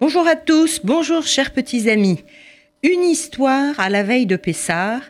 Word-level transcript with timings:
Bonjour 0.00 0.26
à 0.26 0.34
tous, 0.34 0.80
bonjour 0.82 1.22
chers 1.22 1.52
petits 1.52 1.88
amis. 1.88 2.24
Une 2.82 3.04
histoire 3.04 3.78
à 3.78 3.88
la 3.88 4.02
veille 4.02 4.26
de 4.26 4.34
Pessard 4.34 5.02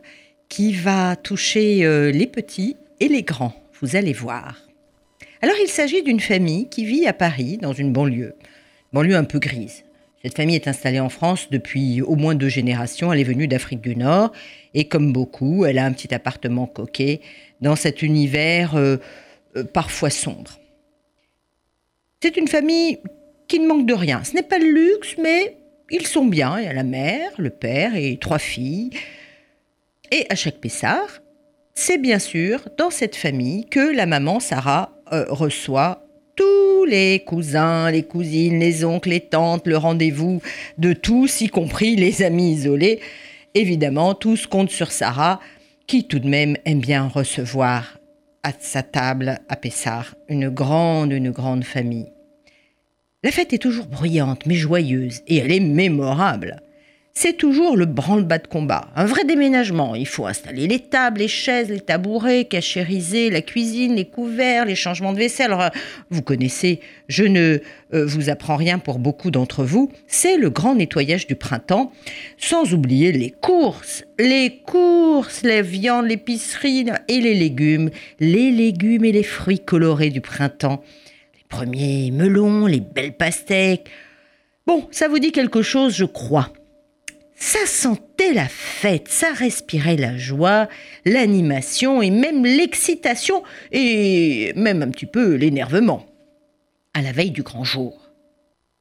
qui 0.51 0.75
va 0.75 1.17
toucher 1.17 1.85
euh, 1.85 2.11
les 2.11 2.27
petits 2.27 2.77
et 3.01 3.09
les 3.09 3.23
grands, 3.23 3.55
vous 3.81 3.97
allez 3.97 4.13
voir. 4.13 4.61
Alors 5.41 5.57
il 5.63 5.69
s'agit 5.69 6.03
d'une 6.03 6.21
famille 6.21 6.69
qui 6.69 6.85
vit 6.85 7.07
à 7.07 7.15
Paris, 7.15 7.57
dans 7.57 7.73
une 7.73 7.93
banlieue, 7.93 8.35
banlieue 8.93 9.17
un 9.17 9.25
peu 9.25 9.39
grise. 9.39 9.85
Cette 10.23 10.37
famille 10.37 10.57
est 10.57 10.69
installée 10.69 11.01
en 11.01 11.09
France 11.09 11.49
depuis 11.51 12.03
au 12.03 12.17
moins 12.17 12.35
deux 12.35 12.49
générations. 12.49 13.13
Elle 13.13 13.21
est 13.21 13.25
venue 13.25 13.49
d'Afrique 13.49 13.81
du 13.81 13.97
Nord 13.97 14.33
et 14.75 14.89
comme 14.89 15.13
beaucoup, 15.13 15.65
elle 15.65 15.79
a 15.79 15.87
un 15.87 15.93
petit 15.93 16.15
appartement 16.15 16.67
coquet 16.67 17.23
dans 17.63 17.77
cet 17.77 18.03
univers 18.03 18.75
euh, 18.75 18.99
euh, 19.57 19.65
parfois 19.65 20.11
sombre. 20.11 20.59
C'est 22.25 22.39
une 22.39 22.49
famille 22.49 23.01
qui 23.49 23.61
ne 23.61 23.67
manque 23.67 23.85
de 23.85 23.93
rien. 23.93 24.25
Ce 24.25 24.33
n'est 24.33 24.43
pas 24.43 24.59
le 24.59 24.71
luxe, 24.71 25.17
mais 25.23 25.59
ils 25.91 26.07
sont 26.07 26.25
bien. 26.25 26.59
Il 26.59 26.65
y 26.65 26.69
a 26.69 26.73
la 26.73 26.83
mère, 26.83 27.33
le 27.37 27.51
père 27.51 27.97
et 27.97 28.17
trois 28.19 28.39
filles. 28.39 28.89
Et 30.11 30.25
à 30.31 30.35
chaque 30.35 30.57
Pessard, 30.57 31.21
c'est 31.75 31.99
bien 31.99 32.19
sûr 32.19 32.67
dans 32.79 32.89
cette 32.89 33.15
famille 33.15 33.67
que 33.67 33.95
la 33.95 34.07
maman 34.07 34.41
Sarah 34.41 34.97
euh, 35.13 35.27
reçoit 35.29 36.07
tous 36.35 36.87
les 36.87 37.23
cousins, 37.27 37.91
les 37.91 38.05
cousines, 38.05 38.59
les 38.59 38.87
oncles, 38.87 39.11
les 39.11 39.21
tantes, 39.21 39.67
le 39.67 39.77
rendez-vous 39.77 40.41
de 40.79 40.95
tous, 40.95 41.43
y 41.43 41.49
compris 41.49 41.95
les 41.95 42.23
amis 42.23 42.53
isolés. 42.53 43.01
Évidemment, 43.53 44.15
tous 44.15 44.47
comptent 44.47 44.71
sur 44.71 44.93
Sarah, 44.93 45.41
qui 45.87 46.05
tout 46.05 46.21
de 46.21 46.29
même 46.31 46.57
aime 46.65 46.81
bien 46.81 47.07
recevoir 47.07 47.99
à 48.43 48.53
sa 48.59 48.83
table 48.83 49.41
à 49.51 49.57
Pessard 49.57 50.15
une 50.31 50.49
grande, 50.49 51.13
une 51.13 51.31
grande 51.31 51.65
famille. 51.65 52.14
La 53.25 53.33
fête 53.33 53.53
est 53.53 53.59
toujours 53.59 53.87
bruyante 53.87 54.47
mais 54.47 54.55
joyeuse 54.55 55.23
et 55.27 55.39
elle 55.39 55.51
est 55.51 55.59
mémorable 55.59 56.61
c'est 57.17 57.35
toujours 57.35 57.77
le 57.77 57.87
branle-bas 57.87 58.39
de 58.39 58.49
combat. 58.49 58.89
Un 58.97 59.07
vrai 59.07 59.25
déménagement. 59.25 59.95
Il 59.95 60.07
faut 60.07 60.27
installer 60.27 60.67
les 60.67 60.81
tables, 60.81 61.21
les 61.21 61.29
chaises, 61.29 61.69
les 61.69 61.81
tabourets, 61.81 62.45
cachériser 62.45 63.31
la 63.31 63.41
cuisine, 63.41 63.95
les 63.95 64.05
couverts, 64.05 64.65
les 64.65 64.75
changements 64.75 65.13
de 65.13 65.19
vaisselle. 65.19 65.53
Alors, 65.53 65.71
vous 66.11 66.23
connaissez, 66.23 66.81
je 67.07 67.23
ne 67.23 67.59
euh, 67.95 68.05
vous 68.05 68.31
apprends 68.31 68.57
rien 68.57 68.81
pour 68.81 68.99
beaucoup 68.99 69.31
d'entre 69.31 69.63
vous. 69.63 69.93
C'est 70.09 70.37
le 70.37 70.51
grand 70.51 70.75
nettoyage 70.75 71.29
du 71.29 71.37
printemps, 71.37 71.93
sans 72.37 72.75
oublier 72.75 73.13
les 73.13 73.31
courses. 73.31 74.05
Les 74.19 74.61
courses, 74.67 75.43
les 75.45 75.63
viandes, 75.63 76.07
l'épicerie 76.07 76.87
et 77.07 77.21
les 77.21 77.35
légumes. 77.35 77.91
Les 78.19 78.51
légumes 78.51 79.05
et 79.05 79.13
les 79.13 79.23
fruits 79.23 79.61
colorés 79.61 80.11
du 80.11 80.21
printemps. 80.21 80.83
Premiers 81.55 82.11
melons, 82.11 82.67
les 82.67 82.81
belles 82.81 83.17
pastèques. 83.17 83.89
Bon, 84.67 84.89
ça 84.91 85.07
vous 85.07 85.21
dit 85.21 85.31
quelque 85.31 85.63
chose, 85.63 85.95
je 85.95 86.05
crois. 86.05 86.53
Ça 87.37 87.65
sentait 87.65 88.33
la 88.33 88.49
fête, 88.49 89.07
ça 89.07 89.33
respirait 89.33 89.97
la 89.97 90.17
joie, 90.19 90.69
l'animation 91.05 92.03
et 92.03 92.11
même 92.11 92.45
l'excitation 92.45 93.45
et 93.71 94.53
même 94.57 94.83
un 94.83 94.91
petit 94.91 95.07
peu 95.07 95.35
l'énervement. 95.35 96.05
À 96.93 97.03
la 97.03 97.13
veille 97.13 97.31
du 97.31 97.45
grand 97.45 97.63
jour. 97.63 98.11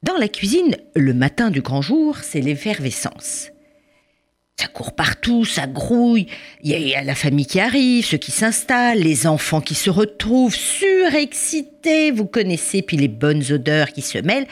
Dans 0.02 0.16
la 0.16 0.26
cuisine, 0.26 0.74
le 0.96 1.14
matin 1.14 1.52
du 1.52 1.62
grand 1.62 1.80
jour, 1.80 2.18
c'est 2.18 2.40
l'effervescence. 2.40 3.52
Ça 4.56 4.68
court 4.68 4.94
partout, 4.94 5.44
ça 5.44 5.66
grouille, 5.66 6.28
il 6.62 6.70
y 6.70 6.94
a 6.94 7.02
la 7.02 7.16
famille 7.16 7.46
qui 7.46 7.58
arrive, 7.58 8.04
ceux 8.04 8.18
qui 8.18 8.30
s'installent, 8.30 9.00
les 9.00 9.26
enfants 9.26 9.60
qui 9.60 9.74
se 9.74 9.90
retrouvent 9.90 10.54
surexcités, 10.54 12.12
vous 12.12 12.26
connaissez, 12.26 12.80
puis 12.82 12.96
les 12.96 13.08
bonnes 13.08 13.42
odeurs 13.50 13.88
qui 13.88 14.00
se 14.00 14.18
mêlent, 14.18 14.46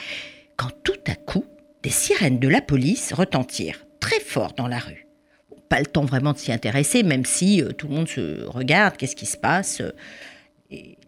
quand 0.57 0.71
tout 0.83 0.99
à 1.07 1.15
coup, 1.15 1.45
des 1.85 1.91
sirènes 1.91 2.41
de 2.41 2.49
la 2.49 2.61
police 2.61 3.12
retentirent 3.12 3.87
très 4.01 4.19
fort 4.19 4.55
dans 4.57 4.67
la 4.67 4.79
rue. 4.79 5.07
Pas 5.69 5.79
le 5.79 5.87
temps 5.87 6.05
vraiment 6.05 6.33
de 6.33 6.39
s'y 6.39 6.53
intéresser, 6.53 7.05
même 7.05 7.25
si 7.25 7.62
euh, 7.62 7.71
tout 7.71 7.87
le 7.87 7.95
monde 7.95 8.09
se 8.09 8.45
regarde, 8.45 8.97
qu'est-ce 8.97 9.17
qui 9.17 9.27
se 9.27 9.37
passe 9.37 9.81
euh, 9.81 9.93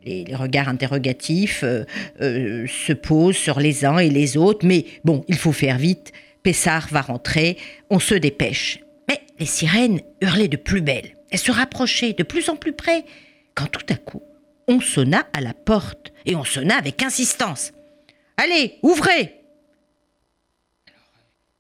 les, 0.05 0.27
regards 0.35 0.69
interrogatifs 0.69 1.65
euh, 1.65 2.67
se 2.67 2.93
posent 2.93 3.37
sur 3.37 3.61
les 3.61 3.85
uns 3.85 3.99
et 3.99 4.11
les 4.11 4.37
autres, 4.37 4.67
mais 4.67 4.85
bon, 5.05 5.25
il 5.27 5.37
faut 5.37 5.53
faire 5.53 5.79
vite. 5.79 6.13
Pessard 6.43 6.89
va 6.91 7.01
rentrer, 7.01 7.57
on 7.89 7.99
se 7.99 8.15
dépêche. 8.15 8.84
Mais 9.09 9.21
les 9.39 9.47
sirènes 9.47 10.01
hurlaient 10.21 10.49
de 10.49 10.57
plus 10.57 10.81
belle. 10.81 11.17
Elles 11.31 11.39
se 11.39 11.53
rapprochaient 11.53 12.13
de 12.13 12.23
plus 12.23 12.49
en 12.49 12.57
plus 12.57 12.73
près, 12.73 13.05
quand 13.55 13.67
tout 13.67 13.87
à 13.89 13.97
coup, 13.97 14.23
on 14.69 14.81
sonna 14.81 15.27
à 15.33 15.41
la 15.41 15.55
porte, 15.55 16.13
et 16.27 16.37
on 16.37 16.45
sonna 16.45 16.77
avec 16.77 17.03
insistance. 17.03 17.73
Allez, 18.37 18.79
ouvrez 18.83 19.41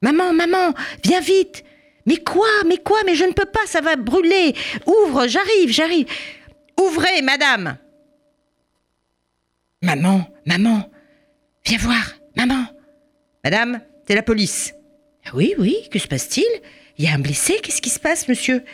Maman, 0.02 0.32
maman, 0.34 0.74
viens 1.02 1.20
vite 1.20 1.64
Mais 2.04 2.18
quoi 2.18 2.48
Mais 2.66 2.78
quoi 2.78 2.98
Mais 3.06 3.14
je 3.14 3.24
ne 3.24 3.32
peux 3.32 3.46
pas, 3.46 3.66
ça 3.66 3.80
va 3.80 3.96
brûler 3.96 4.54
Ouvre, 4.86 5.26
j'arrive, 5.26 5.70
j'arrive 5.70 6.06
Ouvrez, 6.78 7.22
madame 7.22 7.78
Maman, 9.82 10.28
maman, 10.46 10.90
viens 11.64 11.78
voir, 11.78 12.14
maman 12.36 12.64
Madame, 13.44 13.80
c'est 14.06 14.14
la 14.14 14.22
police. 14.22 14.74
Oui, 15.34 15.54
oui, 15.58 15.88
que 15.90 15.98
se 15.98 16.08
passe-t-il? 16.08 16.62
Il 16.98 17.04
y 17.04 17.08
a 17.08 17.14
un 17.14 17.18
blessé, 17.18 17.54
qu'est-ce 17.62 17.82
qui 17.82 17.90
se 17.90 17.98
passe, 18.00 18.28
monsieur? 18.28 18.64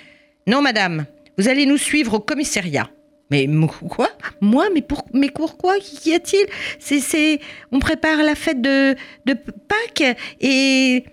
Non, 0.47 0.63
madame, 0.63 1.07
vous 1.39 1.49
allez 1.49 1.67
nous 1.67 1.79
suivre 1.79 2.15
au 2.15 2.21
commissariat. 2.21 2.91
Mais 3.31 3.49
quoi? 3.89 4.11
Moi 4.41 4.69
Mais 4.75 4.83
pour 4.83 5.05
mais 5.13 5.31
pourquoi 5.31 5.79
Qu'y 5.79 6.15
a-t-il? 6.15 6.47
C'est 6.81 7.41
on 7.71 7.79
prépare 7.79 8.23
la 8.23 8.35
fête 8.35 8.61
de 8.61 8.97
de 9.25 9.35
Pâques 9.35 10.17
et 10.41 11.05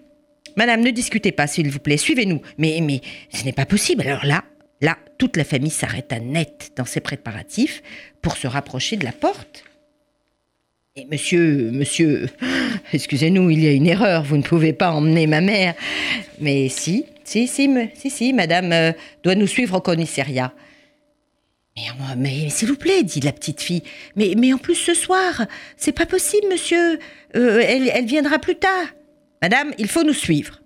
Madame, 0.57 0.81
ne 0.81 0.89
discutez 0.89 1.31
pas, 1.31 1.45
s'il 1.45 1.69
vous 1.69 1.79
plaît, 1.79 1.97
suivez-nous. 1.97 2.41
Mais, 2.57 2.79
mais 2.81 3.01
ce 3.31 3.45
n'est 3.45 3.53
pas 3.53 3.67
possible. 3.67 4.01
Alors 4.01 4.25
là, 4.25 4.43
là, 4.81 4.97
toute 5.19 5.37
la 5.37 5.43
famille 5.43 5.69
s'arrêta 5.69 6.19
net 6.19 6.71
dans 6.75 6.85
ses 6.85 6.99
préparatifs 6.99 7.83
pour 8.23 8.37
se 8.37 8.47
rapprocher 8.47 8.97
de 8.97 9.05
la 9.05 9.11
porte. 9.11 9.63
Monsieur, 11.05 11.69
monsieur, 11.71 12.27
excusez-nous, 12.93 13.51
il 13.51 13.63
y 13.63 13.67
a 13.67 13.71
une 13.71 13.85
erreur, 13.85 14.23
vous 14.23 14.37
ne 14.37 14.41
pouvez 14.41 14.73
pas 14.73 14.91
emmener 14.91 15.27
ma 15.27 15.41
mère. 15.41 15.75
Mais 16.39 16.69
si, 16.69 17.05
si, 17.23 17.47
si, 17.47 18.33
madame 18.33 18.71
euh, 18.71 18.91
doit 19.23 19.35
nous 19.35 19.47
suivre 19.47 19.77
au 19.77 19.81
commissariat. 19.81 20.53
Mais, 21.75 21.83
mais 22.17 22.49
s'il 22.49 22.69
vous 22.69 22.77
plaît, 22.77 23.03
dit 23.03 23.19
la 23.19 23.31
petite 23.31 23.61
fille. 23.61 23.83
Mais, 24.15 24.53
en 24.53 24.57
plus 24.57 24.75
ce 24.75 24.95
soir, 24.95 25.45
c'est 25.75 25.91
pas 25.91 26.07
possible, 26.07 26.47
monsieur. 26.49 26.99
Euh, 27.35 27.61
elle 27.63 28.05
viendra 28.05 28.39
plus 28.39 28.55
tard. 28.55 28.87
Madame, 29.41 29.73
il 29.77 29.87
faut 29.87 30.03
nous 30.03 30.13
suivre. 30.13 30.59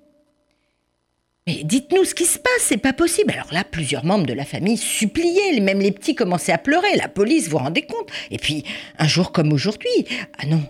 Mais 1.47 1.63
dites-nous 1.63 2.05
ce 2.05 2.13
qui 2.13 2.25
se 2.25 2.37
passe, 2.37 2.61
c'est 2.61 2.77
pas 2.77 2.93
possible. 2.93 3.33
Alors 3.33 3.51
là, 3.51 3.63
plusieurs 3.63 4.05
membres 4.05 4.27
de 4.27 4.33
la 4.33 4.45
famille 4.45 4.77
suppliaient, 4.77 5.59
même 5.59 5.79
les 5.79 5.91
petits 5.91 6.13
commençaient 6.13 6.51
à 6.51 6.59
pleurer. 6.59 6.95
La 6.97 7.07
police, 7.07 7.49
vous 7.49 7.57
rendez 7.57 7.81
compte? 7.81 8.09
Et 8.29 8.37
puis, 8.37 8.63
un 8.99 9.07
jour 9.07 9.31
comme 9.31 9.51
aujourd'hui, 9.51 10.05
ah 10.37 10.45
non, 10.45 10.61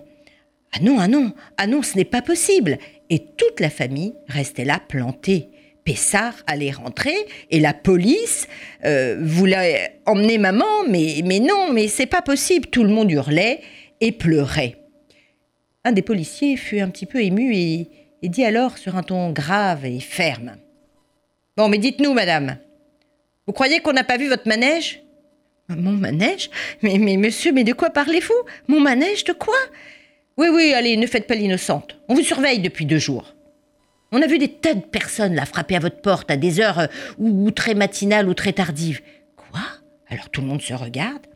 ah 0.72 0.78
non, 0.80 0.98
ah 0.98 1.08
non, 1.08 1.32
ah 1.58 1.66
non, 1.66 1.82
ce 1.82 1.96
n'est 1.96 2.06
pas 2.06 2.22
possible. 2.22 2.78
Et 3.10 3.18
toute 3.18 3.60
la 3.60 3.68
famille 3.68 4.14
restait 4.28 4.64
là 4.64 4.80
plantée. 4.86 5.50
Pessard 5.84 6.34
allait 6.46 6.70
rentrer 6.70 7.16
et 7.50 7.58
la 7.58 7.74
police 7.74 8.46
euh, 8.84 9.18
voulait 9.20 10.00
emmener 10.06 10.38
maman, 10.38 10.84
mais, 10.88 11.22
mais 11.24 11.40
non, 11.40 11.72
mais 11.72 11.88
c'est 11.88 12.06
pas 12.06 12.22
possible. 12.22 12.68
Tout 12.68 12.84
le 12.84 12.90
monde 12.90 13.10
hurlait 13.10 13.60
et 14.00 14.12
pleurait. 14.12 14.76
Un 15.84 15.92
des 15.92 16.02
policiers 16.02 16.56
fut 16.56 16.78
un 16.78 16.88
petit 16.88 17.06
peu 17.06 17.20
ému 17.20 17.54
et, 17.54 17.88
dit 18.28 18.44
alors 18.44 18.78
sur 18.78 18.96
un 18.96 19.02
ton 19.02 19.30
grave 19.30 19.84
et 19.84 20.00
ferme. 20.00 20.56
Bon, 21.56 21.68
mais 21.68 21.78
dites-nous, 21.78 22.12
madame, 22.12 22.56
vous 23.46 23.52
croyez 23.52 23.80
qu'on 23.80 23.92
n'a 23.92 24.04
pas 24.04 24.16
vu 24.16 24.28
votre 24.28 24.48
manège? 24.48 25.02
Mon 25.68 25.92
manège? 25.92 26.50
Mais, 26.82 26.98
mais 26.98 27.16
monsieur, 27.16 27.52
mais 27.52 27.64
de 27.64 27.72
quoi 27.72 27.90
parlez-vous? 27.90 28.32
Mon 28.68 28.80
manège 28.80 29.24
de 29.24 29.32
quoi? 29.32 29.56
Oui, 30.36 30.48
oui, 30.52 30.72
allez, 30.74 30.96
ne 30.96 31.06
faites 31.06 31.26
pas 31.26 31.34
l'innocente. 31.34 31.98
On 32.08 32.14
vous 32.14 32.22
surveille 32.22 32.60
depuis 32.60 32.86
deux 32.86 32.98
jours. 32.98 33.34
On 34.12 34.22
a 34.22 34.26
vu 34.26 34.38
des 34.38 34.48
tas 34.48 34.74
de 34.74 34.80
personnes 34.80 35.34
là 35.34 35.46
frapper 35.46 35.76
à 35.76 35.80
votre 35.80 36.00
porte 36.00 36.30
à 36.30 36.36
des 36.36 36.60
heures 36.60 36.80
euh, 36.80 36.86
ou 37.18 37.50
très 37.50 37.74
matinales 37.74 38.28
ou 38.28 38.34
très 38.34 38.52
tardives. 38.52 39.00
Quoi? 39.36 39.60
Alors 40.08 40.28
tout 40.28 40.42
le 40.42 40.46
monde 40.46 40.60
se 40.60 40.74
regarde. 40.74 41.26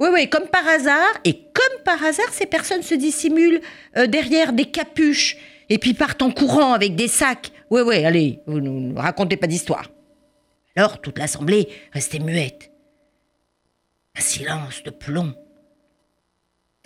Oui, 0.00 0.08
oui, 0.14 0.30
comme 0.30 0.48
par 0.48 0.66
hasard, 0.66 1.20
et 1.24 1.34
comme 1.34 1.82
par 1.84 2.02
hasard, 2.02 2.32
ces 2.32 2.46
personnes 2.46 2.82
se 2.82 2.94
dissimulent 2.94 3.60
euh, 3.98 4.06
derrière 4.06 4.54
des 4.54 4.64
capuches 4.64 5.36
et 5.68 5.76
puis 5.76 5.92
partent 5.92 6.22
en 6.22 6.30
courant 6.30 6.72
avec 6.72 6.96
des 6.96 7.06
sacs. 7.06 7.52
Oui, 7.70 7.82
oui, 7.84 8.04
allez, 8.04 8.40
vous 8.46 8.60
ne 8.60 8.98
racontez 8.98 9.36
pas 9.36 9.46
d'histoire. 9.46 9.90
Alors 10.74 11.02
toute 11.02 11.18
l'assemblée 11.18 11.68
restait 11.92 12.18
muette. 12.18 12.70
Un 14.16 14.22
silence 14.22 14.82
de 14.82 14.90
plomb. 14.90 15.34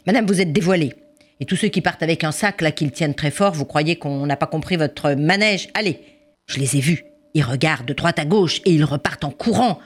Madame, 0.07 0.27
vous 0.27 0.41
êtes 0.41 0.53
dévoilée. 0.53 0.95
Et 1.39 1.47
tous 1.47 1.57
ceux 1.57 1.69
qui 1.69 1.81
partent 1.81 2.03
avec 2.03 2.25
un 2.25 2.33
sac, 2.33 2.61
là, 2.61 2.73
qu'ils 2.73 2.93
tiennent 2.93 3.15
très 3.15 3.31
fort, 3.31 3.53
vous 3.53 3.65
croyez 3.65 3.97
qu'on 3.97 4.27
n'a 4.27 4.37
pas 4.37 4.47
compris 4.47 4.77
votre 4.77 5.13
manège 5.13 5.69
Allez, 5.75 6.01
Je 6.47 6.59
les 6.59 6.77
ai 6.77 6.81
vus. 6.81 7.05
Ils 7.35 7.43
regardent 7.43 7.87
de 7.87 7.95
droite 7.95 8.19
à 8.19 8.25
gauche 8.25 8.61
et 8.65 8.73
ils 8.73 8.85
repartent 8.85 9.25
en 9.25 9.31
courant. 9.31 9.79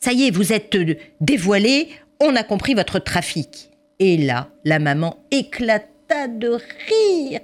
Ça 0.00 0.12
y 0.12 0.26
est, 0.26 0.30
vous 0.30 0.52
êtes 0.52 0.74
euh, 0.74 0.96
dévoilés, 1.20 1.88
on 2.22 2.36
a 2.36 2.44
compris 2.44 2.74
votre 2.74 3.00
trafic. 3.00 3.70
Et 3.98 4.16
là, 4.16 4.48
la 4.64 4.78
maman 4.78 5.18
éclata 5.30 6.28
de 6.28 6.50
rire. 6.50 7.40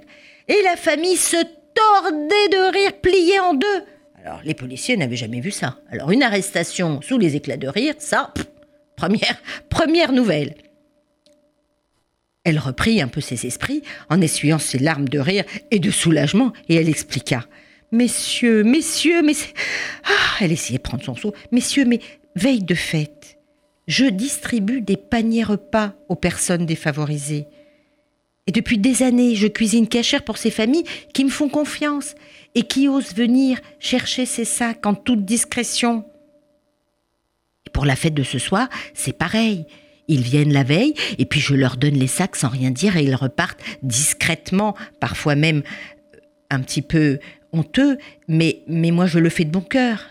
Et 0.47 0.61
la 0.63 0.77
famille 0.77 1.17
se 1.17 1.35
tordait 1.35 2.49
de 2.49 2.71
rire, 2.71 2.93
pliée 3.01 3.39
en 3.39 3.53
deux. 3.53 3.83
Alors, 4.23 4.41
les 4.43 4.53
policiers 4.53 4.97
n'avaient 4.97 5.15
jamais 5.15 5.41
vu 5.41 5.51
ça. 5.51 5.79
Alors, 5.91 6.11
une 6.11 6.23
arrestation 6.23 7.01
sous 7.01 7.17
les 7.17 7.35
éclats 7.35 7.57
de 7.57 7.67
rire, 7.67 7.95
ça, 7.99 8.33
première, 8.95 9.41
première 9.69 10.11
nouvelle. 10.11 10.55
Elle 12.45 12.57
reprit 12.57 13.01
un 13.01 13.09
peu 13.09 13.21
ses 13.21 13.45
esprits 13.45 13.83
en 14.09 14.21
essuyant 14.21 14.59
ses 14.59 14.79
larmes 14.79 15.09
de 15.09 15.19
rire 15.19 15.43
et 15.71 15.79
de 15.79 15.91
soulagement, 15.91 16.53
et 16.69 16.75
elle 16.75 16.89
expliqua. 16.89 17.45
Messieurs, 17.91 18.63
messieurs, 18.63 19.21
mais... 19.23 19.33
Ah, 20.05 20.37
elle 20.41 20.51
essayait 20.51 20.77
de 20.77 20.83
prendre 20.83 21.03
son 21.03 21.15
seau. 21.15 21.33
Messieurs, 21.51 21.85
mais 21.85 21.99
veille 22.35 22.63
de 22.63 22.75
fête, 22.75 23.38
je 23.89 24.05
distribue 24.05 24.81
des 24.81 24.97
paniers 24.97 25.43
repas 25.43 25.93
aux 26.09 26.15
personnes 26.15 26.67
défavorisées. 26.67 27.47
Et 28.45 28.51
depuis 28.51 28.77
des 28.77 29.01
années, 29.01 29.33
je 29.35 29.47
cuisine 29.47 29.87
cachère 29.87 30.23
pour 30.23 30.37
ces 30.37 30.51
familles 30.51 30.85
qui 31.11 31.25
me 31.25 31.29
font 31.29 31.49
confiance 31.49 32.13
et 32.53 32.61
qui 32.61 32.87
osent 32.87 33.15
venir 33.15 33.59
chercher 33.79 34.27
ces 34.27 34.45
sacs 34.45 34.85
en 34.85 34.93
toute 34.93 35.25
discrétion. 35.25 36.05
Et 37.65 37.71
pour 37.71 37.83
la 37.83 37.95
fête 37.95 38.13
de 38.13 38.23
ce 38.23 38.37
soir, 38.37 38.69
c'est 38.93 39.17
pareil. 39.17 39.65
Ils 40.07 40.21
viennent 40.21 40.53
la 40.53 40.63
veille 40.63 40.93
et 41.17 41.25
puis 41.25 41.39
je 41.39 41.55
leur 41.55 41.75
donne 41.75 41.95
les 41.95 42.07
sacs 42.07 42.35
sans 42.35 42.49
rien 42.49 42.69
dire 42.69 42.95
et 42.95 43.03
ils 43.03 43.15
repartent 43.15 43.61
discrètement, 43.81 44.75
parfois 44.99 45.33
même 45.33 45.63
euh, 46.15 46.19
un 46.51 46.59
petit 46.61 46.83
peu 46.83 47.17
honteux, 47.53 47.97
mais, 48.27 48.61
mais 48.67 48.91
moi 48.91 49.07
je 49.07 49.17
le 49.17 49.29
fais 49.29 49.45
de 49.45 49.51
bon 49.51 49.61
cœur. 49.61 50.05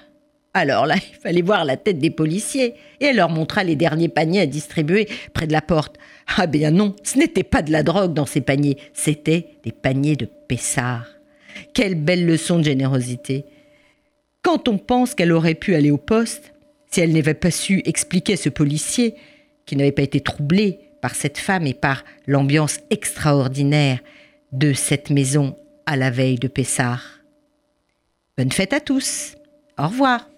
Alors 0.54 0.86
là, 0.86 0.96
il 0.96 1.16
fallait 1.16 1.42
voir 1.42 1.64
la 1.64 1.76
tête 1.76 1.98
des 1.98 2.10
policiers, 2.10 2.74
et 3.00 3.06
elle 3.06 3.16
leur 3.16 3.28
montra 3.28 3.64
les 3.64 3.76
derniers 3.76 4.08
paniers 4.08 4.40
à 4.40 4.46
distribuer 4.46 5.08
près 5.32 5.46
de 5.46 5.52
la 5.52 5.62
porte. 5.62 5.96
Ah 6.36 6.46
bien 6.46 6.70
non, 6.70 6.96
ce 7.02 7.18
n'était 7.18 7.44
pas 7.44 7.62
de 7.62 7.70
la 7.70 7.82
drogue 7.82 8.14
dans 8.14 8.26
ces 8.26 8.40
paniers, 8.40 8.78
c'était 8.92 9.46
des 9.62 9.72
paniers 9.72 10.16
de 10.16 10.28
Pessard. 10.48 11.06
Quelle 11.74 11.94
belle 11.94 12.26
leçon 12.26 12.58
de 12.58 12.64
générosité. 12.64 13.44
Quand 14.42 14.68
on 14.68 14.78
pense 14.78 15.14
qu'elle 15.14 15.32
aurait 15.32 15.54
pu 15.54 15.74
aller 15.74 15.90
au 15.90 15.98
poste, 15.98 16.52
si 16.90 17.00
elle 17.00 17.12
n'avait 17.12 17.34
pas 17.34 17.50
su 17.50 17.82
expliquer 17.84 18.36
ce 18.36 18.48
policier, 18.48 19.14
qui 19.66 19.76
n'avait 19.76 19.92
pas 19.92 20.02
été 20.02 20.20
troublé 20.20 20.78
par 21.02 21.14
cette 21.14 21.38
femme 21.38 21.66
et 21.66 21.74
par 21.74 22.04
l'ambiance 22.26 22.80
extraordinaire 22.90 24.00
de 24.52 24.72
cette 24.72 25.10
maison 25.10 25.56
à 25.86 25.96
la 25.96 26.10
veille 26.10 26.38
de 26.38 26.48
Pessard. 26.48 27.20
Bonne 28.36 28.52
fête 28.52 28.72
à 28.72 28.80
tous. 28.80 29.34
Au 29.78 29.86
revoir. 29.86 30.28